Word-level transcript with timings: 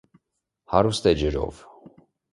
Հարուստ 0.73 1.11
է 1.13 1.13
ջրով։ 1.21 1.63